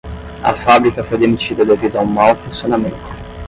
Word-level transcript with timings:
A 0.43 0.51
fábrica 0.55 1.03
foi 1.03 1.15
demitida 1.19 1.63
devido 1.63 1.97
a 1.97 2.01
um 2.01 2.07
mau 2.07 2.35
funcionamento. 2.35 3.15